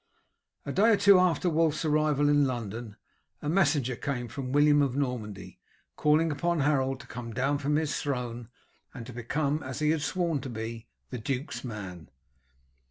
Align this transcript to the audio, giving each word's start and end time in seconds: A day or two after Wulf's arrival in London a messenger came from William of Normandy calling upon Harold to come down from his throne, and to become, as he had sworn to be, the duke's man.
A 0.65 0.71
day 0.71 0.89
or 0.93 0.97
two 0.97 1.19
after 1.19 1.47
Wulf's 1.47 1.85
arrival 1.85 2.27
in 2.27 2.47
London 2.47 2.95
a 3.39 3.47
messenger 3.47 3.95
came 3.95 4.27
from 4.27 4.51
William 4.51 4.81
of 4.81 4.95
Normandy 4.97 5.59
calling 5.95 6.31
upon 6.31 6.61
Harold 6.61 6.99
to 7.01 7.05
come 7.05 7.33
down 7.33 7.59
from 7.59 7.75
his 7.75 7.95
throne, 8.01 8.49
and 8.95 9.05
to 9.05 9.13
become, 9.13 9.61
as 9.61 9.77
he 9.77 9.91
had 9.91 10.01
sworn 10.01 10.41
to 10.41 10.49
be, 10.49 10.87
the 11.11 11.19
duke's 11.19 11.63
man. 11.63 12.09